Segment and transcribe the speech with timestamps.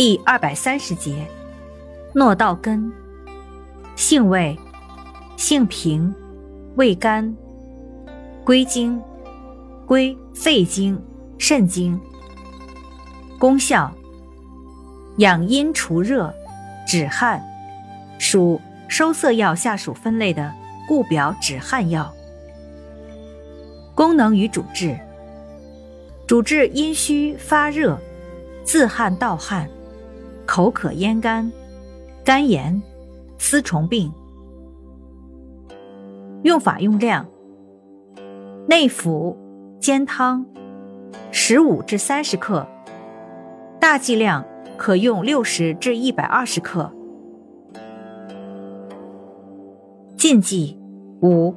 [0.00, 1.28] 第二百三十节，
[2.14, 2.90] 诺道根，
[3.96, 4.58] 性味，
[5.36, 6.14] 性平，
[6.76, 7.36] 味甘，
[8.42, 8.98] 归经，
[9.84, 10.98] 归肺经、
[11.36, 12.00] 肾经。
[13.38, 13.92] 功效，
[15.18, 16.34] 养阴除热，
[16.88, 17.44] 止汗，
[18.18, 18.58] 属
[18.88, 20.50] 收涩药下属分类的
[20.88, 22.10] 固表止汗药。
[23.94, 24.98] 功能与主治，
[26.26, 28.00] 主治阴虚发热、
[28.64, 29.68] 自汗盗汗、
[30.52, 31.48] 口渴咽干、
[32.24, 32.82] 肝炎、
[33.38, 34.12] 丝虫病。
[36.42, 37.24] 用法用量：
[38.66, 39.38] 内服，
[39.78, 40.44] 煎汤，
[41.30, 42.66] 十五至三十克。
[43.78, 44.44] 大剂量
[44.76, 46.90] 可用六十至一百二十克。
[50.16, 50.76] 禁忌
[51.22, 51.54] 五。